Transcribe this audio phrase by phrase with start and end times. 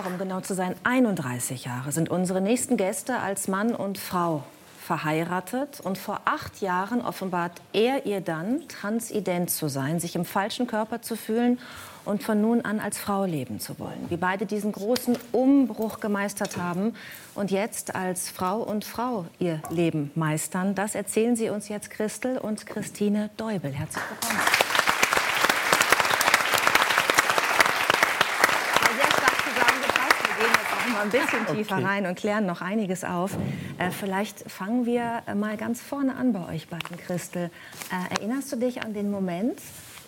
[0.00, 4.44] Jahre, um genau zu sein, 31 Jahre sind unsere nächsten Gäste als Mann und Frau
[4.82, 5.80] verheiratet.
[5.80, 11.02] Und vor acht Jahren offenbart er ihr dann, transident zu sein, sich im falschen Körper
[11.02, 11.58] zu fühlen
[12.06, 14.06] und von nun an als Frau leben zu wollen.
[14.08, 16.94] Wie beide diesen großen Umbruch gemeistert haben
[17.34, 22.38] und jetzt als Frau und Frau ihr Leben meistern, das erzählen sie uns jetzt Christel
[22.38, 23.70] und Christine Deubel.
[23.72, 24.69] Herzlich willkommen.
[31.00, 31.84] Ein bisschen tiefer okay.
[31.84, 33.32] rein und klären noch einiges auf.
[33.78, 37.50] Äh, vielleicht fangen wir mal ganz vorne an bei euch beiden, Christel.
[37.90, 39.58] Äh, erinnerst du dich an den Moment,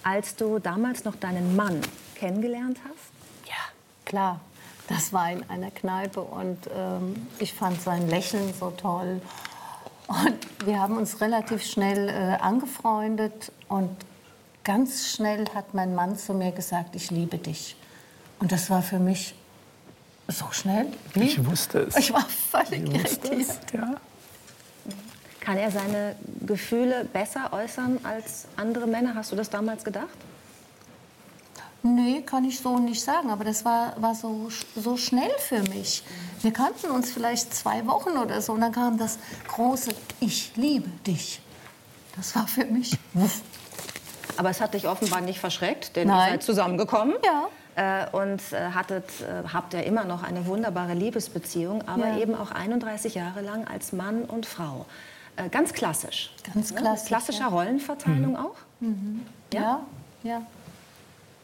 [0.03, 1.81] als du damals noch deinen Mann
[2.15, 3.49] kennengelernt hast?
[3.49, 3.57] Ja,
[4.05, 4.41] klar.
[4.89, 9.23] Das war in einer Kneipe und ähm, ich fand sein Lächeln so toll.
[10.09, 13.91] Und wir haben uns relativ schnell äh, angefreundet und
[14.65, 17.77] ganz schnell hat mein Mann zu mir gesagt, ich liebe dich.
[18.41, 19.35] Und das war für mich
[20.39, 20.87] so schnell.
[21.15, 21.25] Wie?
[21.25, 21.97] Ich wusste es.
[21.97, 23.73] Ich war völlig irritiert.
[23.73, 23.95] Ja.
[25.41, 26.15] Kann er seine
[26.47, 29.15] Gefühle besser äußern als andere Männer?
[29.15, 30.09] Hast du das damals gedacht?
[31.83, 33.31] Nee, kann ich so nicht sagen.
[33.31, 36.05] Aber das war, war so, so schnell für mich.
[36.43, 38.53] Wir kannten uns vielleicht zwei Wochen oder so.
[38.53, 41.41] Und dann kam das große Ich liebe dich.
[42.17, 42.97] Das war für mich.
[44.37, 46.19] Aber es hat dich offenbar nicht verschreckt, denn Nein.
[46.19, 47.15] ihr seid zusammengekommen.
[47.25, 47.49] Ja.
[47.75, 52.19] Äh, und äh, hattet, äh, habt ihr immer noch eine wunderbare Liebesbeziehung, aber ja.
[52.19, 54.85] eben auch 31 Jahre lang als Mann und Frau.
[55.37, 56.35] Äh, ganz klassisch.
[56.53, 56.81] Ganz ne?
[56.81, 57.09] klassisch.
[57.09, 57.49] Klassischer ja.
[57.49, 58.37] Rollenverteilung mhm.
[58.37, 58.57] auch?
[58.81, 59.23] Mhm.
[59.55, 59.61] Ja?
[59.61, 59.81] ja,
[60.23, 60.43] ja.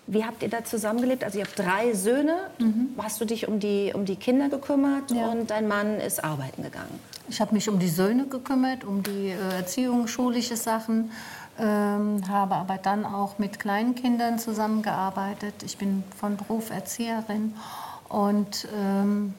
[0.06, 1.22] Wie habt ihr da zusammengelebt?
[1.22, 2.34] Also ihr habt drei Söhne.
[2.58, 2.90] Mhm.
[2.98, 5.28] Hast du dich um die, um die Kinder gekümmert ja.
[5.28, 6.98] und dein Mann ist arbeiten gegangen?
[7.28, 11.10] Ich habe mich um die Söhne gekümmert, um die äh, Erziehung, schulische Sachen.
[11.60, 15.62] Ähm, habe aber dann auch mit kleinen Kindern zusammengearbeitet.
[15.64, 17.54] Ich bin von Beruf Erzieherin.
[18.08, 19.34] Und ähm,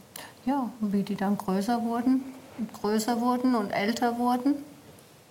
[0.45, 2.23] ja, wie die dann größer wurden,
[2.81, 4.55] größer wurden und älter wurden.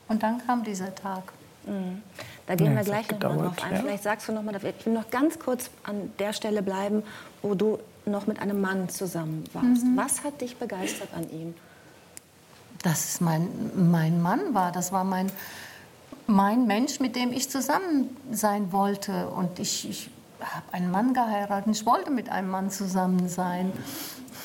[0.08, 1.32] Und dann kam dieser Tag.
[1.66, 2.02] Mhm.
[2.46, 3.74] Da gehen ja, wir gleich noch mal drauf ein.
[3.74, 3.80] Ja.
[3.80, 7.02] Vielleicht sagst du noch mal, ich will noch ganz kurz an der Stelle bleiben,
[7.42, 9.84] wo du noch mit einem Mann zusammen warst.
[9.84, 9.96] Mhm.
[9.96, 11.54] Was hat dich begeistert an ihm?
[12.82, 14.72] Dass es mein, mein Mann war.
[14.72, 15.30] Das war mein,
[16.28, 19.28] mein Mensch, mit dem ich zusammen sein wollte.
[19.28, 21.74] Und ich, ich habe einen Mann geheiratet.
[21.74, 23.72] Ich wollte mit einem Mann zusammen sein.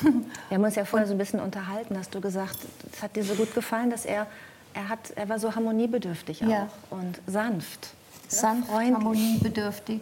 [0.00, 2.58] Wir haben uns ja vorher so ein bisschen unterhalten, hast du gesagt,
[2.92, 4.26] es hat dir so gut gefallen, dass er,
[4.72, 6.68] er, hat, er war so harmoniebedürftig auch ja.
[6.90, 7.90] und sanft.
[8.26, 8.92] Sanft, ne?
[8.92, 10.00] harmoniebedürftig,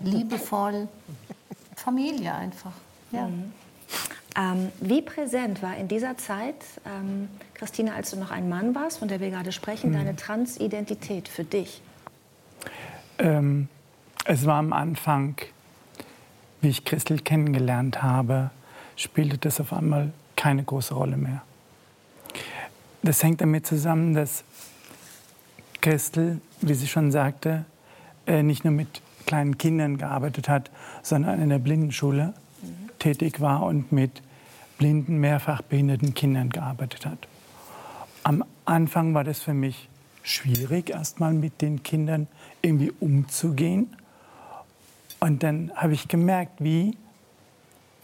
[0.00, 0.88] liebevoll,
[1.76, 2.72] Familie einfach.
[3.10, 3.28] Ja.
[3.28, 3.52] Mhm.
[4.38, 6.54] Ähm, wie präsent war in dieser Zeit,
[6.86, 9.94] ähm, Christine, als du noch ein Mann warst, von der wir gerade sprechen, mhm.
[9.94, 11.82] deine Transidentität für dich?
[13.18, 13.68] Ähm,
[14.24, 15.34] es war am Anfang,
[16.60, 18.50] wie ich Christel kennengelernt habe,
[18.94, 21.42] spielte das auf einmal keine große Rolle mehr.
[23.02, 24.44] Das hängt damit zusammen, dass
[25.80, 27.64] Christel, wie sie schon sagte,
[28.26, 30.70] äh, nicht nur mit kleinen Kindern gearbeitet hat,
[31.02, 32.90] sondern in der Blindenschule mhm.
[33.00, 34.22] tätig war und mit
[34.78, 37.18] blinden, mehrfach behinderten Kindern gearbeitet hat.
[38.22, 39.88] Am Anfang war das für mich
[40.22, 42.26] schwierig, erstmal mit den Kindern
[42.62, 43.96] irgendwie umzugehen.
[45.20, 46.96] Und dann habe ich gemerkt, wie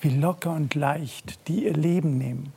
[0.05, 2.53] wie locker und leicht die ihr Leben nehmen.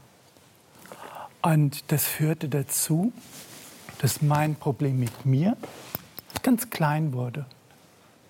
[1.41, 3.13] Und das führte dazu,
[4.00, 5.56] dass mein Problem mit mir
[6.44, 7.45] ganz klein wurde.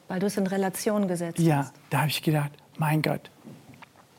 [0.07, 1.73] Weil du es in Relation gesetzt ja, hast.
[1.75, 3.31] Ja, da habe ich gedacht, mein Gott,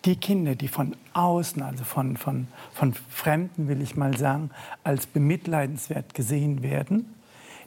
[0.04, 4.50] die Kinder, die von außen, also von, von, von Fremden, will ich mal sagen,
[4.84, 7.14] als bemitleidenswert gesehen werden,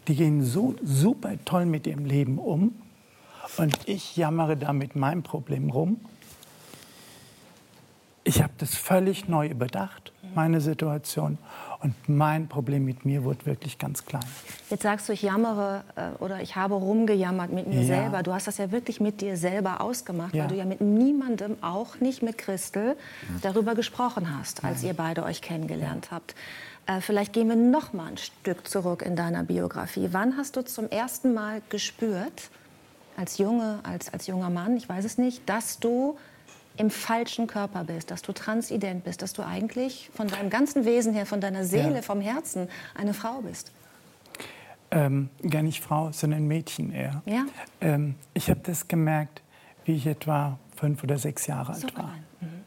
[0.07, 2.73] die gehen so super toll mit ihrem Leben um.
[3.57, 5.99] Und ich jammere da mit meinem Problem rum.
[8.23, 11.37] Ich habe das völlig neu überdacht, meine Situation.
[11.81, 14.23] Und mein Problem mit mir wurde wirklich ganz klein.
[14.69, 17.87] Jetzt sagst du, ich jammere äh, oder ich habe rumgejammert mit mir ja.
[17.87, 18.21] selber.
[18.21, 20.43] Du hast das ja wirklich mit dir selber ausgemacht, ja.
[20.43, 22.95] weil du ja mit niemandem, auch nicht mit Christel,
[23.41, 24.91] darüber gesprochen hast, als Nein.
[24.91, 26.17] ihr beide euch kennengelernt ja.
[26.17, 26.35] habt.
[26.85, 30.09] Äh, vielleicht gehen wir noch mal ein Stück zurück in deiner Biografie.
[30.11, 32.51] Wann hast du zum ersten Mal gespürt,
[33.17, 36.17] als Junge, als, als junger Mann, ich weiß es nicht, dass du
[36.77, 41.13] im falschen Körper bist, dass du transident bist, dass du eigentlich von deinem ganzen Wesen
[41.13, 42.01] her, von deiner Seele, ja.
[42.01, 43.71] vom Herzen eine Frau bist?
[44.91, 47.21] Ähm, gar nicht Frau, sondern Mädchen eher.
[47.25, 47.45] Ja?
[47.79, 49.41] Ähm, ich habe das gemerkt,
[49.85, 52.15] wie ich etwa fünf oder sechs Jahre alt war.
[52.39, 52.63] Mhm.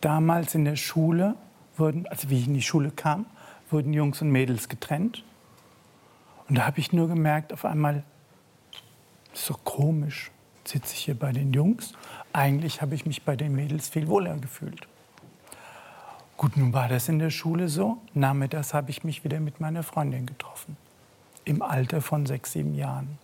[0.00, 1.34] Damals in der Schule
[1.76, 3.26] wurden, also wie ich in die Schule kam,
[3.70, 5.24] wurden Jungs und Mädels getrennt.
[6.48, 8.04] Und da habe ich nur gemerkt, auf einmal,
[9.32, 10.30] so komisch,
[10.68, 11.92] sitze ich hier bei den Jungs.
[12.32, 14.86] Eigentlich habe ich mich bei den Mädels viel wohler gefühlt.
[16.36, 17.98] Gut, nun war das in der Schule so.
[18.14, 20.76] Nachmittags habe ich mich wieder mit meiner Freundin getroffen.
[21.44, 23.18] Im Alter von sechs, sieben Jahren.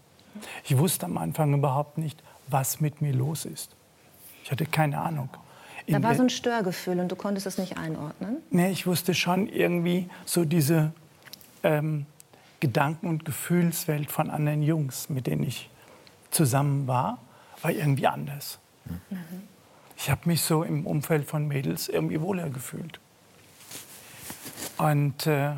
[0.65, 3.71] Ich wusste am Anfang überhaupt nicht, was mit mir los ist.
[4.43, 5.29] Ich hatte keine Ahnung.
[5.87, 8.39] In da war so ein Störgefühl und du konntest es nicht einordnen?
[8.51, 10.93] Nee, ich wusste schon irgendwie so diese
[11.63, 12.07] ähm,
[12.61, 15.69] Gedanken- und Gefühlswelt von anderen Jungs, mit denen ich
[16.31, 17.19] zusammen war,
[17.65, 18.59] war irgendwie anders.
[18.85, 19.45] Mhm.
[19.97, 23.01] Ich habe mich so im Umfeld von Mädels irgendwie wohler gefühlt.
[24.77, 25.53] Und äh,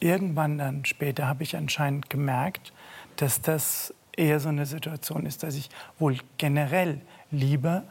[0.00, 2.72] irgendwann dann später habe ich anscheinend gemerkt,
[3.16, 7.00] dass das eher so eine Situation ist, dass ich wohl generell
[7.30, 7.82] lieber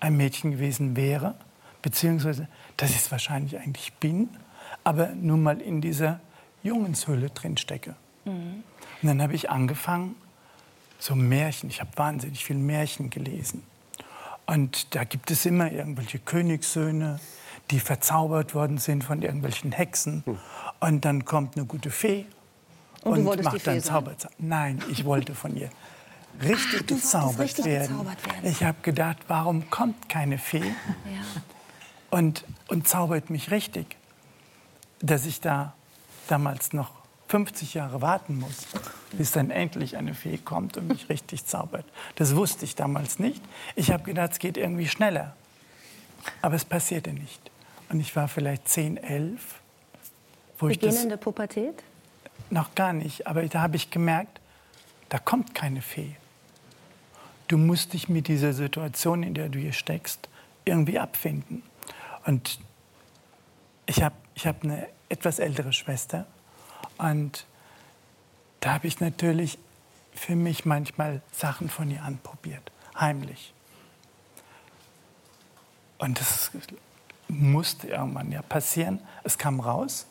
[0.00, 1.34] ein Mädchen gewesen wäre,
[1.82, 4.30] beziehungsweise dass ich es wahrscheinlich eigentlich bin,
[4.82, 6.20] aber nun mal in dieser
[6.62, 7.94] Jungenshülle drin stecke.
[8.24, 8.64] Mhm.
[9.02, 10.16] Und dann habe ich angefangen,
[11.02, 13.64] so Märchen, ich habe wahnsinnig viel Märchen gelesen.
[14.46, 17.18] Und da gibt es immer irgendwelche Königssöhne,
[17.72, 20.22] die verzaubert worden sind von irgendwelchen Hexen.
[20.24, 20.38] Mhm.
[20.78, 22.26] Und dann kommt eine gute Fee
[23.02, 24.34] und, und macht dann Zauberzauber.
[24.38, 25.70] Nein, ich wollte von ihr
[26.40, 27.88] richtig, Ach, gezaubert, richtig werden.
[27.88, 28.50] gezaubert, werden.
[28.50, 31.42] Ich habe gedacht, warum kommt keine Fee ja.
[32.10, 33.96] und, und zaubert mich richtig?
[35.00, 35.74] Dass ich da
[36.28, 37.01] damals noch
[37.32, 38.66] 50 Jahre warten muss,
[39.12, 41.86] bis dann endlich eine Fee kommt und mich richtig zaubert.
[42.16, 43.40] Das wusste ich damals nicht.
[43.74, 45.34] Ich habe gedacht, es geht irgendwie schneller.
[46.42, 47.40] Aber es passierte nicht.
[47.88, 49.62] Und ich war vielleicht 10, 11.
[50.58, 51.82] Wo Beginnende Pubertät?
[52.50, 53.26] Noch gar nicht.
[53.26, 54.38] Aber da habe ich gemerkt,
[55.08, 56.16] da kommt keine Fee.
[57.48, 60.28] Du musst dich mit dieser Situation, in der du hier steckst,
[60.66, 61.62] irgendwie abfinden.
[62.26, 62.58] Und
[63.86, 66.26] ich habe ich hab eine etwas ältere Schwester.
[66.98, 67.46] Und
[68.60, 69.58] da habe ich natürlich
[70.14, 73.52] für mich manchmal Sachen von ihr anprobiert, heimlich.
[75.98, 76.50] Und das
[77.28, 79.00] musste irgendwann ja passieren.
[79.24, 80.06] Es kam raus.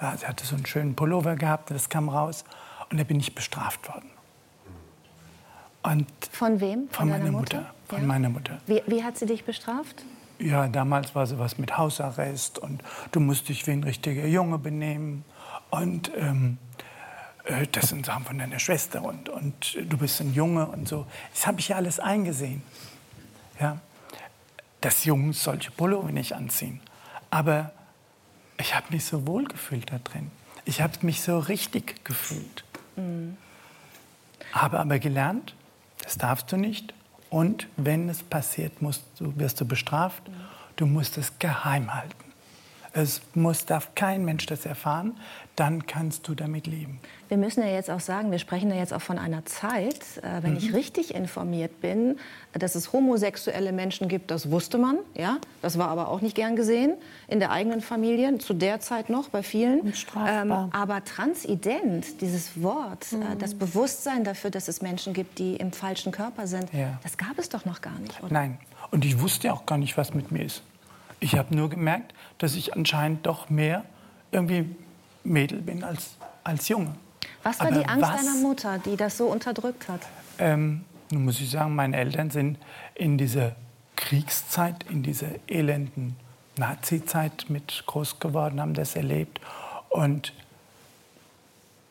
[0.00, 2.44] Ja, sie hatte so einen schönen Pullover gehabt, das kam raus.
[2.90, 4.10] Und da bin ich bestraft worden.
[5.82, 6.88] Und von wem?
[6.88, 7.58] Von, von meiner Mutter?
[7.58, 7.74] Mutter.
[7.88, 8.06] Von ja.
[8.06, 8.60] meiner Mutter.
[8.66, 10.04] Wie, wie, hat sie dich bestraft?
[10.38, 15.24] Ja, damals war sowas mit Hausarrest und du musst dich wie ein richtiger Junge benehmen.
[15.70, 16.58] Und ähm,
[17.44, 21.06] äh, das sind Sachen von deiner Schwester und, und du bist ein Junge und so.
[21.34, 22.62] Das habe ich ja alles eingesehen.
[23.60, 23.78] Ja?
[24.80, 26.80] Dass Jungs solche Pullover nicht anziehen.
[27.30, 27.72] Aber
[28.58, 30.30] ich habe mich so wohl gefühlt da drin.
[30.64, 32.64] Ich habe mich so richtig gefühlt.
[32.96, 33.36] Mhm.
[34.52, 35.54] Habe aber gelernt,
[36.02, 36.92] das darfst du nicht.
[37.30, 40.22] Und wenn es passiert, musst du, wirst du bestraft.
[40.76, 42.29] Du musst es geheim halten.
[42.92, 45.16] Es muss, darf kein Mensch das erfahren,
[45.56, 47.00] dann kannst du damit leben.
[47.28, 50.42] Wir müssen ja jetzt auch sagen, wir sprechen ja jetzt auch von einer Zeit, äh,
[50.42, 50.56] wenn mhm.
[50.58, 52.18] ich richtig informiert bin,
[52.52, 56.56] dass es homosexuelle Menschen gibt, das wusste man, ja, das war aber auch nicht gern
[56.56, 56.94] gesehen
[57.28, 59.92] in der eigenen Familie, zu der Zeit noch bei vielen.
[60.26, 63.22] Ähm, aber transident, dieses Wort, äh, mhm.
[63.22, 66.98] äh, das Bewusstsein dafür, dass es Menschen gibt, die im falschen Körper sind, ja.
[67.02, 68.32] das gab es doch noch gar nicht, oder?
[68.32, 68.58] Nein,
[68.90, 70.62] und ich wusste auch gar nicht, was mit mir ist.
[71.20, 73.84] Ich habe nur gemerkt, dass ich anscheinend doch mehr
[74.32, 74.74] irgendwie
[75.22, 76.94] Mädel bin als, als Junge.
[77.42, 80.00] Was war Aber die Angst was, deiner Mutter, die das so unterdrückt hat?
[80.38, 82.58] Ähm, nun muss ich sagen, meine Eltern sind
[82.94, 83.56] in dieser
[83.96, 86.16] Kriegszeit, in dieser elenden
[86.56, 89.40] Nazi-Zeit mit groß geworden, haben das erlebt.
[89.88, 90.32] Und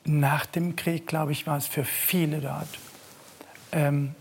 [0.05, 2.67] nach dem Krieg, glaube ich, war es für viele dort
[3.71, 4.15] ähm,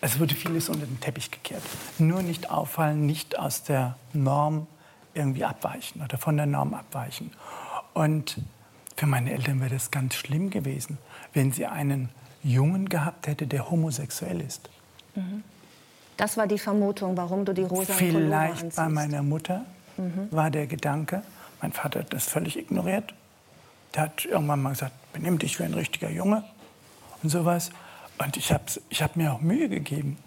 [0.00, 1.62] es wurde vieles unter den Teppich gekehrt.
[1.98, 4.66] Nur nicht auffallen, nicht aus der Norm
[5.14, 7.32] irgendwie abweichen oder von der Norm abweichen.
[7.94, 8.40] Und
[8.96, 10.98] für meine Eltern wäre das ganz schlimm gewesen,
[11.32, 12.10] wenn sie einen
[12.42, 14.70] Jungen gehabt hätte, der homosexuell ist.
[15.14, 15.42] Mhm.
[16.16, 19.64] Das war die Vermutung, warum du die rosa Vielleicht bei meiner Mutter
[19.96, 20.28] mhm.
[20.30, 21.22] war der Gedanke,
[21.60, 23.14] mein Vater hat das völlig ignoriert.
[23.94, 26.44] Der hat irgendwann mal gesagt, benimm dich wie ein richtiger Junge
[27.22, 27.70] und sowas.
[28.18, 30.18] Und ich habe ich hab mir auch Mühe gegeben.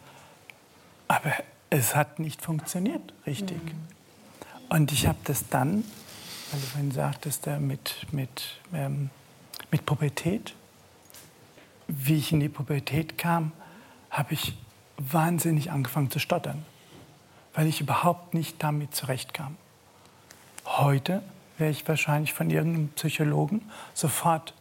[1.07, 1.33] Aber
[1.69, 3.63] es hat nicht funktioniert richtig.
[3.63, 3.88] Mhm.
[4.69, 5.83] Und ich habe das dann,
[6.51, 9.10] weil du vorhin sagtest, da mit, mit, ähm,
[9.69, 10.55] mit Pubertät,
[11.88, 13.51] wie ich in die Pubertät kam,
[14.10, 14.57] habe ich
[14.98, 16.65] wahnsinnig angefangen zu stottern,
[17.53, 19.57] weil ich überhaupt nicht damit zurechtkam.
[20.65, 21.21] Heute
[21.57, 24.53] wäre ich wahrscheinlich von irgendeinem Psychologen sofort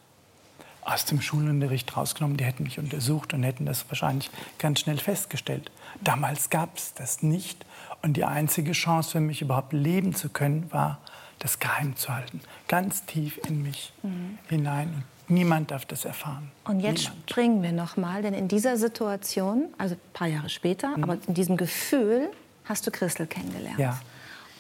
[0.83, 2.37] aus dem Schulunterricht rausgenommen.
[2.37, 5.71] Die hätten mich untersucht und hätten das wahrscheinlich ganz schnell festgestellt.
[6.01, 7.65] Damals gab es das nicht.
[8.03, 10.99] Und die einzige Chance für mich überhaupt leben zu können, war,
[11.39, 12.41] das geheim zu halten.
[12.69, 14.39] Ganz tief in mich mhm.
[14.49, 15.05] hinein.
[15.29, 16.51] Niemand darf das erfahren.
[16.65, 17.31] Und jetzt Niemand.
[17.31, 21.05] springen wir noch mal, denn in dieser Situation, also ein paar Jahre später, mhm.
[21.05, 22.31] aber in diesem Gefühl
[22.65, 23.79] hast du Christel kennengelernt.
[23.79, 24.01] Ja.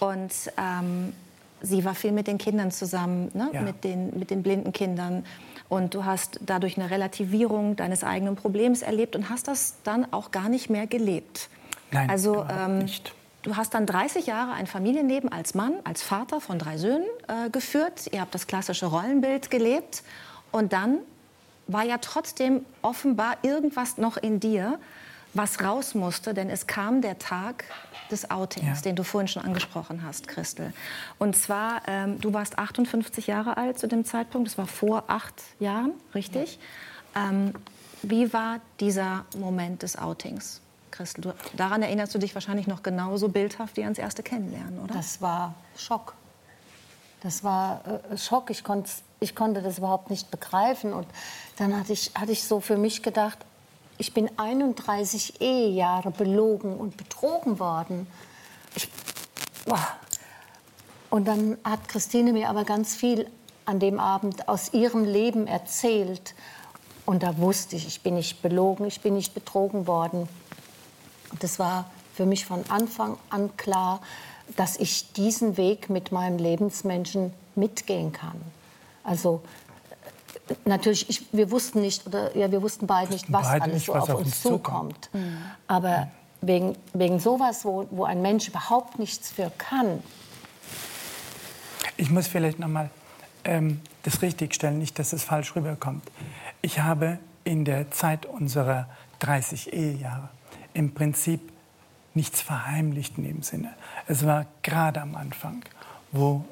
[0.00, 1.12] Und ähm,
[1.62, 3.50] sie war viel mit den Kindern zusammen, ne?
[3.52, 3.62] Ja.
[3.62, 5.24] mit, den, mit den blinden Kindern.
[5.68, 10.30] Und du hast dadurch eine Relativierung deines eigenen Problems erlebt und hast das dann auch
[10.30, 11.48] gar nicht mehr gelebt.
[11.92, 13.14] Nein, also, ähm, nicht.
[13.42, 17.48] Du hast dann 30 Jahre ein Familienleben als Mann, als Vater von drei Söhnen äh,
[17.48, 18.08] geführt.
[18.12, 20.02] Ihr habt das klassische Rollenbild gelebt.
[20.52, 20.98] Und dann
[21.66, 24.78] war ja trotzdem offenbar irgendwas noch in dir,
[25.34, 27.64] was raus musste, denn es kam der Tag
[28.10, 28.82] des Outings, ja.
[28.82, 30.72] den du vorhin schon angesprochen hast, Christel.
[31.18, 35.34] Und zwar, ähm, du warst 58 Jahre alt zu dem Zeitpunkt, das war vor acht
[35.60, 36.58] Jahren, richtig?
[37.14, 37.28] Ja.
[37.28, 37.54] Ähm,
[38.02, 40.60] wie war dieser Moment des Outings?
[40.90, 44.94] Christel, du, daran erinnerst du dich wahrscheinlich noch genauso bildhaft wie ans erste Kennenlernen, oder?
[44.94, 46.14] Das war Schock.
[47.22, 48.50] Das war äh, Schock.
[48.50, 48.64] Ich,
[49.20, 50.92] ich konnte das überhaupt nicht begreifen.
[50.92, 51.06] Und
[51.58, 53.38] dann hatte ich, hatte ich so für mich gedacht,
[54.00, 58.06] ich bin 31 Ehejahre belogen und betrogen worden.
[58.74, 58.88] Ich,
[61.10, 63.26] und dann hat Christine mir aber ganz viel
[63.66, 66.34] an dem Abend aus ihrem Leben erzählt.
[67.04, 70.28] Und da wusste ich, ich bin nicht belogen, ich bin nicht betrogen worden.
[71.30, 74.00] Und das war für mich von Anfang an klar,
[74.56, 78.40] dass ich diesen Weg mit meinem Lebensmenschen mitgehen kann.
[79.04, 79.42] Also
[80.64, 83.86] natürlich, ich, wir wussten nicht, oder ja, wir wussten beide nicht, was beide alles nicht,
[83.86, 85.04] so was auf uns zukommt.
[85.04, 85.10] zukommt.
[85.12, 85.38] Mhm.
[85.66, 86.08] Aber
[86.40, 90.02] wegen, wegen sowas, wo, wo ein Mensch überhaupt nichts für kann.
[91.96, 92.90] Ich muss vielleicht noch mal
[93.44, 96.02] ähm, das richtigstellen, nicht, dass es falsch rüberkommt.
[96.62, 98.88] Ich habe in der Zeit unserer
[99.20, 100.28] 30 Ehejahre
[100.72, 101.52] im Prinzip
[102.14, 103.74] nichts verheimlicht in dem Sinne.
[104.06, 105.62] Es war gerade am Anfang,
[106.12, 106.44] wo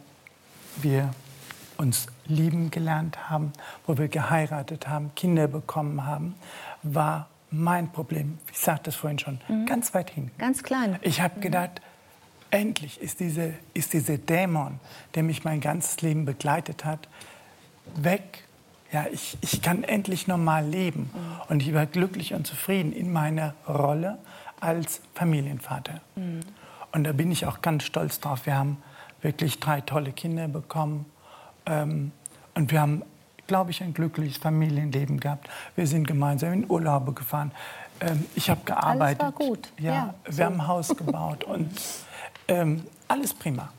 [0.77, 1.11] wir
[1.79, 3.53] uns lieben gelernt haben,
[3.87, 6.35] wo wir geheiratet haben, Kinder bekommen haben,
[6.83, 9.65] war mein Problem, ich sagte es vorhin schon, mhm.
[9.65, 10.31] ganz weit hin.
[10.37, 10.99] Ganz klein.
[11.01, 11.41] Ich habe mhm.
[11.41, 11.81] gedacht,
[12.51, 14.81] endlich ist dieser ist diese Dämon,
[15.15, 17.09] der mich mein ganzes Leben begleitet hat,
[17.97, 18.45] weg.
[18.91, 21.11] Ja, ich, ich kann endlich normal leben.
[21.13, 21.41] Mhm.
[21.49, 24.19] Und ich war glücklich und zufrieden in meiner Rolle
[24.61, 26.01] als Familienvater.
[26.17, 26.41] Mhm.
[26.93, 28.47] Und da bin ich auch ganz stolz drauf.
[28.47, 28.79] Wir haben
[29.21, 31.07] wirklich drei tolle Kinder bekommen.
[31.69, 32.13] Ähm,
[32.55, 33.03] und wir haben,
[33.47, 35.49] glaube ich, ein glückliches Familienleben gehabt.
[35.77, 37.53] Wir sind gemeinsam in Urlaube gefahren.
[38.01, 39.21] Ähm, ich habe gearbeitet.
[39.23, 39.73] Alles war gut.
[39.79, 40.45] Ja, ja wir so.
[40.45, 41.71] haben ein Haus gebaut und
[42.49, 43.71] ähm, alles prima.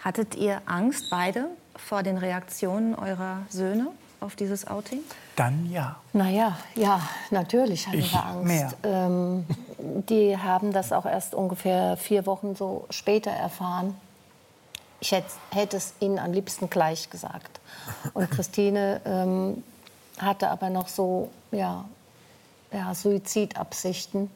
[0.00, 3.88] Hattet ihr Angst, beide, vor den Reaktionen eurer Söhne?
[4.22, 5.00] auf dieses Outing?
[5.36, 5.96] Dann ja.
[6.12, 8.44] Naja, ja, natürlich hatten ich wir Angst.
[8.44, 8.72] Mehr.
[8.84, 9.44] Ähm,
[10.08, 13.94] die haben das auch erst ungefähr vier Wochen so später erfahren.
[15.02, 17.60] Ich hätte, es ihnen am liebsten gleich gesagt.
[18.14, 19.64] Und Christine ähm,
[20.16, 21.84] hatte aber noch so ja,
[22.70, 24.30] ja, Suizidabsichten.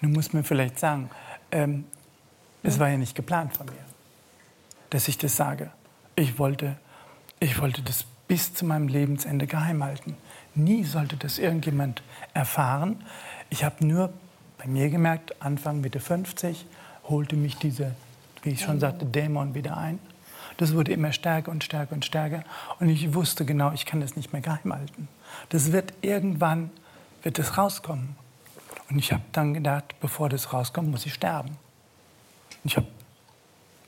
[0.00, 1.10] Nun muss man vielleicht sagen,
[1.50, 1.84] ähm,
[2.62, 3.84] es war ja nicht geplant von mir,
[4.90, 5.72] dass ich das sage.
[6.14, 6.76] Ich wollte,
[7.40, 10.16] ich wollte das bis zu meinem Lebensende geheim halten.
[10.54, 13.04] Nie sollte das irgendjemand erfahren.
[13.50, 14.12] Ich habe nur
[14.58, 16.66] bei mir gemerkt, Anfang Mitte 50
[17.08, 17.96] holte mich dieser,
[18.42, 19.98] wie ich schon sagte, Dämon wieder ein.
[20.58, 22.44] Das wurde immer stärker und stärker und stärker.
[22.78, 25.08] Und ich wusste genau, ich kann das nicht mehr geheim halten.
[25.48, 26.70] Das wird irgendwann,
[27.22, 28.16] wird es rauskommen.
[28.90, 31.56] Und ich habe dann gedacht, bevor das rauskommt, muss ich sterben.
[32.64, 32.86] Ich habe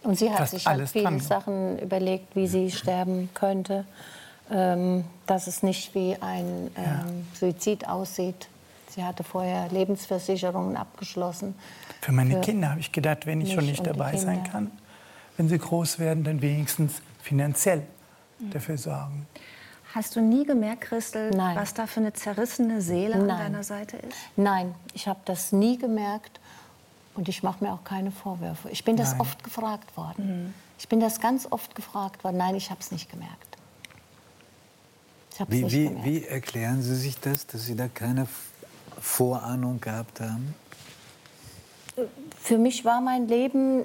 [0.03, 3.87] und sie hat sich halt viele Sachen überlegt, wie sie sterben könnte
[4.51, 7.05] ähm, dass es nicht wie ein ähm, ja.
[7.35, 8.49] Suizid aussieht.
[8.95, 11.55] Sie hatte vorher Lebensversicherungen abgeschlossen.
[12.01, 14.71] Für meine für Kinder habe ich gedacht, wenn ich schon nicht dabei sein kann,
[15.37, 17.83] wenn sie groß werden, dann wenigstens finanziell
[18.39, 18.51] mhm.
[18.51, 19.27] dafür sorgen.
[19.95, 21.57] Hast du nie gemerkt, Christel, Nein.
[21.57, 23.31] was da für eine zerrissene Seele Nein.
[23.31, 24.17] an deiner Seite ist?
[24.37, 26.41] Nein, ich habe das nie gemerkt
[27.15, 28.71] und ich mache mir auch keine Vorwürfe.
[28.71, 29.21] Ich bin das Nein.
[29.23, 30.45] oft gefragt worden.
[30.45, 30.55] Mhm.
[30.79, 32.37] Ich bin das ganz oft gefragt worden.
[32.37, 33.57] Nein, ich habe es nicht gemerkt.
[35.49, 38.29] Wie, wie, wie, erklären Sie sich das, dass Sie da keine
[39.01, 40.55] Vorahnung gehabt haben?
[42.41, 43.85] Für mich war mein Leben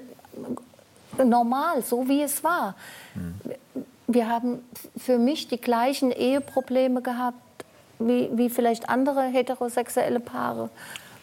[1.24, 2.74] normal, so wie es war.
[3.14, 3.34] Hm.
[4.06, 4.64] Wir haben
[4.96, 7.38] für mich die gleichen Eheprobleme gehabt
[8.00, 10.70] wie, wie vielleicht andere heterosexuelle Paare.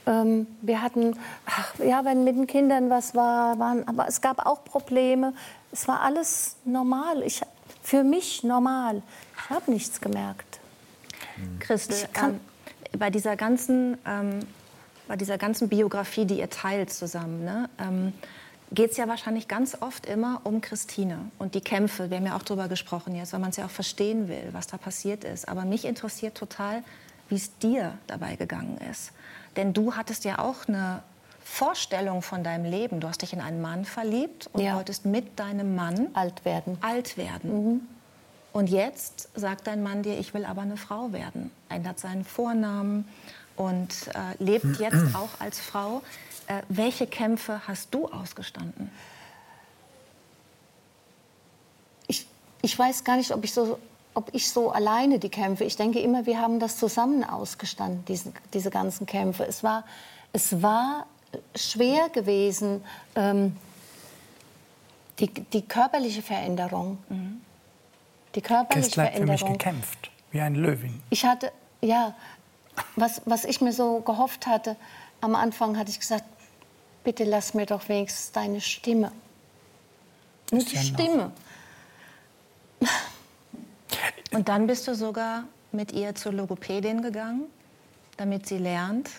[0.05, 4.45] Ähm, wir hatten, ach, ja, wenn mit den Kindern was war, waren, aber es gab
[4.45, 5.33] auch Probleme.
[5.71, 7.23] Es war alles normal.
[7.23, 7.41] Ich,
[7.83, 9.01] für mich normal.
[9.35, 10.59] Ich habe nichts gemerkt.
[11.59, 12.39] Christel, ähm,
[12.97, 14.39] bei dieser ganzen, ähm,
[15.07, 18.13] bei dieser ganzen Biografie, die ihr teilt zusammen, ne, ähm,
[18.71, 22.09] geht es ja wahrscheinlich ganz oft immer um Christine und die Kämpfe.
[22.09, 24.67] Wir haben ja auch darüber gesprochen jetzt, weil man es ja auch verstehen will, was
[24.67, 25.47] da passiert ist.
[25.47, 26.83] Aber mich interessiert total,
[27.29, 29.11] wie es dir dabei gegangen ist.
[29.55, 31.01] Denn du hattest ja auch eine
[31.43, 32.99] Vorstellung von deinem Leben.
[32.99, 34.75] Du hast dich in einen Mann verliebt und ja.
[34.75, 36.77] wolltest mit deinem Mann alt werden.
[36.81, 37.71] Alt werden.
[37.71, 37.81] Mhm.
[38.57, 41.51] Und jetzt sagt dein Mann dir, ich will aber eine Frau werden.
[41.69, 43.07] Ändert seinen Vornamen
[43.55, 46.01] und äh, lebt jetzt auch als Frau.
[46.47, 48.89] Äh, welche Kämpfe hast du ausgestanden?
[52.07, 52.25] Ich,
[52.63, 53.77] ich weiß gar nicht, ob ich, so,
[54.15, 55.63] ob ich so alleine die Kämpfe.
[55.63, 59.45] Ich denke immer, wir haben das zusammen ausgestanden, diese, diese ganzen Kämpfe.
[59.45, 59.85] Es war,
[60.33, 61.05] es war
[61.55, 62.83] schwer gewesen,
[63.13, 63.55] ähm,
[65.19, 66.97] die, die körperliche Veränderung.
[67.09, 67.41] Mhm.
[68.37, 69.37] Die körperliche hat Veränderung.
[69.39, 71.01] für mich gekämpft, wie ein Löwin.
[71.09, 71.51] Ich hatte,
[71.81, 72.13] ja,
[72.95, 74.75] was, was ich mir so gehofft hatte,
[75.21, 76.23] am Anfang hatte ich gesagt,
[77.03, 79.11] bitte lass mir doch wenigstens deine Stimme.
[80.51, 81.31] Nur die ja Stimme.
[84.33, 87.45] Und dann bist du sogar mit ihr zur Logopädin gegangen,
[88.17, 89.09] damit sie lernt,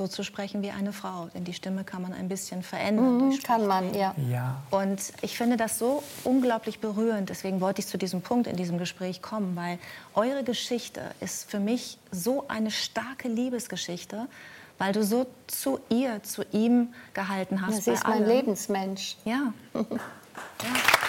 [0.00, 1.28] so zu sprechen wie eine Frau.
[1.34, 3.28] Denn die Stimme kann man ein bisschen verändern.
[3.28, 4.14] Mhm, kann man, ja.
[4.30, 4.62] ja.
[4.70, 7.28] Und ich finde das so unglaublich berührend.
[7.28, 9.78] Deswegen wollte ich zu diesem Punkt in diesem Gespräch kommen, weil
[10.14, 14.26] eure Geschichte ist für mich so eine starke Liebesgeschichte,
[14.78, 17.74] weil du so zu ihr, zu ihm gehalten hast.
[17.74, 19.18] Ja, sie ist mein Lebensmensch.
[19.26, 19.52] Ja.
[19.74, 20.99] ja.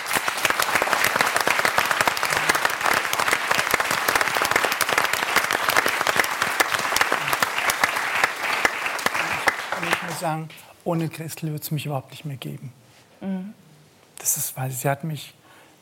[10.20, 10.50] Sagen,
[10.84, 12.74] ohne Christel würde es mich überhaupt nicht mehr geben.
[13.22, 13.54] Mhm.
[14.18, 15.34] Das ist, weil sie hat mich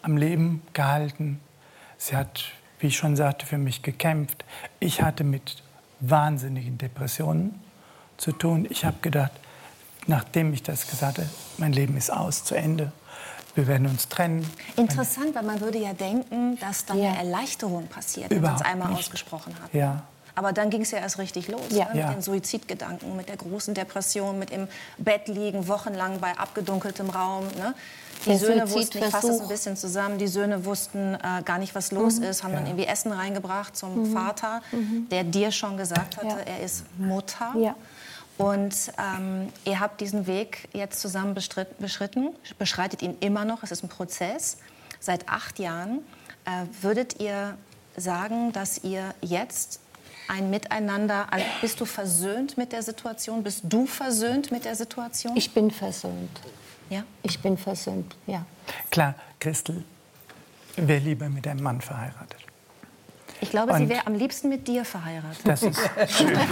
[0.02, 1.40] am Leben gehalten.
[1.98, 2.46] Sie hat,
[2.80, 4.46] wie ich schon sagte, für mich gekämpft.
[4.80, 5.62] Ich hatte mit
[6.00, 7.60] wahnsinnigen Depressionen
[8.18, 8.68] zu tun.
[8.70, 9.32] Ich habe gedacht,
[10.08, 12.92] nachdem ich das gesagt habe, mein Leben ist aus, zu Ende.
[13.56, 14.50] Wir werden uns trennen.
[14.78, 17.10] Interessant, weil man würde ja denken, dass dann ja.
[17.10, 19.00] eine Erleichterung passiert, wenn man es einmal nicht.
[19.00, 19.74] ausgesprochen hat.
[19.74, 20.04] Ja.
[20.36, 21.62] Aber dann ging es ja erst richtig los.
[21.70, 21.86] Ja.
[21.86, 21.90] Ne?
[21.94, 22.14] Mit ja.
[22.14, 27.46] den Suizidgedanken, mit der großen Depression, mit im Bett liegen, wochenlang bei abgedunkeltem Raum.
[27.58, 27.74] Ne?
[28.26, 31.58] Die der Söhne wussten, ich fasse das ein bisschen zusammen, die Söhne wussten äh, gar
[31.58, 32.26] nicht, was los mhm.
[32.26, 32.58] ist, haben ja.
[32.58, 34.14] dann irgendwie Essen reingebracht zum mhm.
[34.14, 35.08] Vater, mhm.
[35.10, 37.54] der dir schon gesagt hatte, er ist Mutter.
[38.38, 43.84] Und ähm, ihr habt diesen Weg jetzt zusammen beschritten, beschreitet ihn immer noch, es ist
[43.84, 44.58] ein Prozess.
[45.02, 46.00] Seit acht Jahren
[46.46, 47.58] äh, würdet ihr
[47.98, 49.82] sagen, dass ihr jetzt
[50.30, 51.28] ein Miteinander?
[51.60, 53.44] Bist du versöhnt mit der Situation?
[53.44, 55.36] Bist du versöhnt mit der Situation?
[55.36, 56.40] Ich bin versöhnt.
[56.90, 57.04] Ja?
[57.24, 58.46] Ich bin versöhnt, ja.
[58.90, 59.84] Klar, Christel
[60.76, 62.38] wäre lieber mit einem Mann verheiratet.
[63.42, 65.42] Ich glaube, Und sie wäre am liebsten mit dir verheiratet.
[65.44, 66.38] Das ist schön.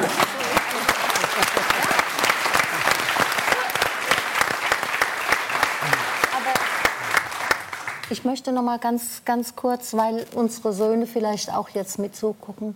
[8.09, 12.73] Ich möchte noch mal ganz, ganz kurz, weil unsere Söhne vielleicht auch jetzt mit zugucken.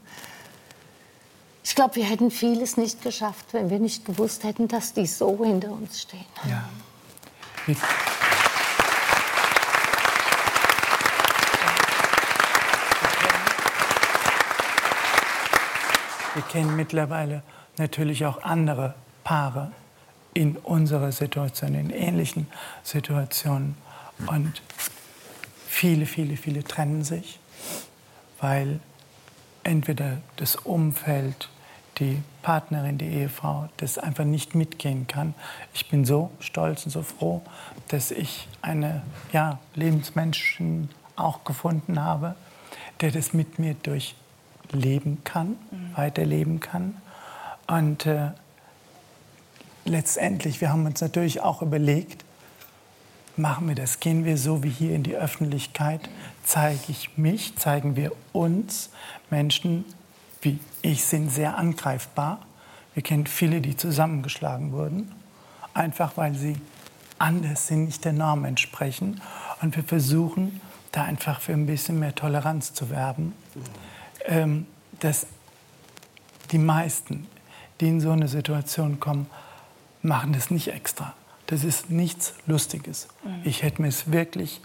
[1.71, 5.41] Ich glaube, wir hätten vieles nicht geschafft, wenn wir nicht gewusst hätten, dass die so
[5.45, 6.25] hinter uns stehen.
[6.45, 6.69] Ja.
[16.33, 17.41] Wir kennen mittlerweile
[17.77, 19.71] natürlich auch andere Paare
[20.33, 22.47] in unserer Situation, in ähnlichen
[22.83, 23.77] Situationen.
[24.27, 24.61] Und
[25.69, 27.39] viele, viele, viele trennen sich,
[28.41, 28.81] weil
[29.63, 31.47] entweder das Umfeld,
[32.01, 35.33] die Partnerin, die Ehefrau, das einfach nicht mitgehen kann.
[35.73, 37.41] Ich bin so stolz und so froh,
[37.87, 42.35] dass ich eine ja, Lebensmenschen auch gefunden habe,
[42.99, 45.95] der das mit mir durchleben kann, mhm.
[45.95, 46.97] weiterleben kann.
[47.67, 48.31] Und äh,
[49.85, 52.25] letztendlich, wir haben uns natürlich auch überlegt,
[53.37, 53.99] machen wir das?
[53.99, 56.01] Gehen wir so wie hier in die Öffentlichkeit?
[56.43, 57.55] Zeige ich mich?
[57.57, 58.89] Zeigen wir uns?
[59.29, 59.85] Menschen
[60.41, 62.39] wie ich sind sehr angreifbar.
[62.93, 65.11] Wir kennen viele, die zusammengeschlagen wurden,
[65.73, 66.57] einfach weil sie
[67.17, 69.21] anders sind, nicht der Norm entsprechen.
[69.61, 70.59] Und wir versuchen,
[70.91, 73.33] da einfach für ein bisschen mehr Toleranz zu werben.
[74.25, 74.65] Ähm,
[74.99, 75.25] dass
[76.51, 77.27] die meisten,
[77.79, 79.27] die in so eine Situation kommen,
[80.01, 81.13] machen das nicht extra.
[81.47, 83.07] Das ist nichts Lustiges.
[83.23, 83.41] Mhm.
[83.43, 84.61] Ich hätte mir es wirklich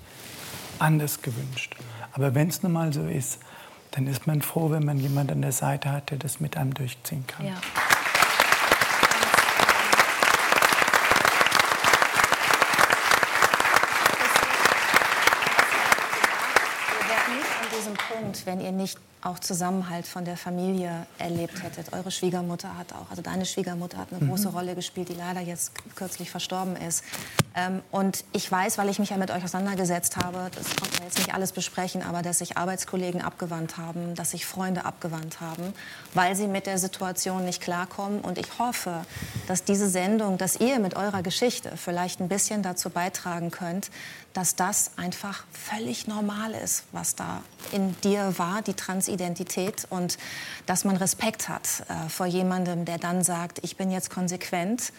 [0.78, 1.76] anders gewünscht.
[2.12, 3.38] Aber wenn es nun mal so ist,
[3.96, 6.74] dann ist man froh, wenn man jemanden an der Seite hat, der das mit einem
[6.74, 7.46] durchziehen kann.
[7.46, 7.54] Ja.
[18.46, 21.92] Wenn ihr nicht auch Zusammenhalt von der Familie erlebt hättet.
[21.92, 24.28] Eure Schwiegermutter hat auch, also deine Schwiegermutter hat eine mhm.
[24.28, 27.02] große Rolle gespielt, die leider jetzt kürzlich verstorben ist.
[27.56, 31.08] Ähm, und ich weiß, weil ich mich ja mit euch auseinandergesetzt habe, das konnte man
[31.08, 35.72] jetzt nicht alles besprechen, aber dass sich Arbeitskollegen abgewandt haben, dass sich Freunde abgewandt haben,
[36.14, 38.20] weil sie mit der Situation nicht klarkommen.
[38.20, 39.04] Und ich hoffe,
[39.48, 43.90] dass diese Sendung, dass ihr mit eurer Geschichte vielleicht ein bisschen dazu beitragen könnt,
[44.36, 50.18] dass das einfach völlig normal ist, was da in dir war, die Transidentität und
[50.66, 54.92] dass man Respekt hat äh, vor jemandem, der dann sagt, ich bin jetzt konsequent,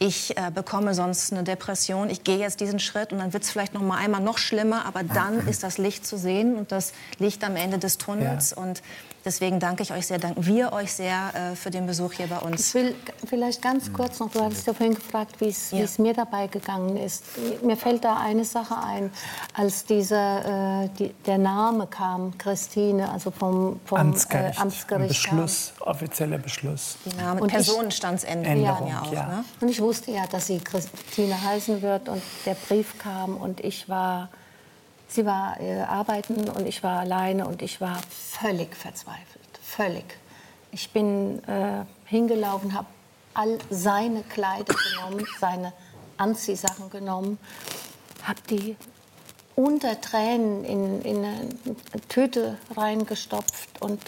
[0.00, 3.50] ich äh, bekomme sonst eine Depression, ich gehe jetzt diesen Schritt und dann wird es
[3.50, 6.92] vielleicht noch mal einmal noch schlimmer, aber dann ist das Licht zu sehen und das
[7.18, 8.62] Licht am Ende des Tunnels ja.
[8.62, 8.82] und
[9.24, 12.38] Deswegen danke ich euch sehr, danken wir euch sehr äh, für den Besuch hier bei
[12.38, 12.68] uns.
[12.68, 12.94] Ich will
[13.26, 15.84] vielleicht ganz kurz noch, du hattest ja vorhin gefragt, wie es ja.
[15.98, 17.24] mir dabei gegangen ist.
[17.62, 19.10] Mir fällt da eine Sache ein,
[19.54, 25.72] als dieser, äh, die, der Name kam, Christine, also vom, vom Amtsgericht, äh, Amtsgericht Beschluss,
[25.78, 25.88] kam.
[25.88, 26.96] offizieller Beschluss.
[27.04, 29.12] Die Name, Personenstandsänderung ja, auch.
[29.12, 29.26] Ja.
[29.26, 29.44] Ne?
[29.60, 33.88] Und ich wusste ja, dass sie Christine heißen wird und der Brief kam und ich
[33.88, 34.30] war
[35.10, 40.04] Sie war äh, arbeiten und ich war alleine und ich war völlig verzweifelt, völlig.
[40.70, 42.86] Ich bin äh, hingelaufen, habe
[43.34, 45.72] all seine Kleider genommen, seine
[46.16, 47.38] Anziehsachen genommen,
[48.22, 48.76] habe die
[49.56, 51.48] unter Tränen in, in eine
[52.08, 54.00] Tüte reingestopft und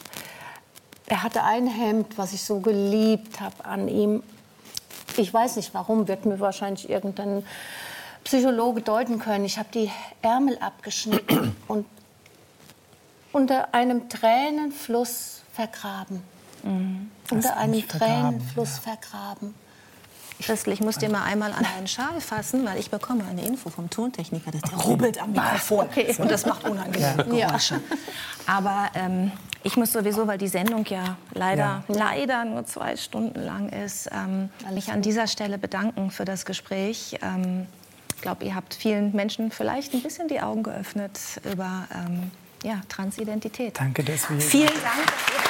[1.06, 4.22] er hatte ein Hemd, was ich so geliebt habe an ihm.
[5.16, 7.44] Ich weiß nicht warum, wird mir wahrscheinlich irgendein
[8.24, 9.44] Psychologe deuten können.
[9.44, 9.90] Ich habe die
[10.22, 11.86] Ärmel abgeschnitten und
[13.32, 16.22] unter einem Tränenfluss vergraben.
[16.62, 17.10] Mhm.
[17.30, 18.92] Unter einem Tränenfluss ja.
[18.92, 19.54] vergraben.
[20.42, 23.70] Christel, ich muss dir mal einmal an deinen Schal fassen, weil ich bekomme eine Info
[23.70, 25.86] vom Tontechniker, dass der rubbelt am Mikrofon.
[25.86, 26.14] Okay.
[26.18, 27.80] Und das macht unangenehme Geräusche.
[28.46, 29.30] Aber ähm,
[29.62, 31.94] ich muss sowieso, weil die Sendung ja leider, ja.
[31.94, 37.18] leider nur zwei Stunden lang ist, ähm, mich an dieser Stelle bedanken für das Gespräch.
[37.22, 37.68] Ähm,
[38.22, 41.18] ich glaube, ihr habt vielen Menschen vielleicht ein bisschen die Augen geöffnet
[41.52, 42.30] über ähm,
[42.62, 43.76] ja, Transidentität.
[43.80, 45.41] Danke, dass wir Vielen Dank.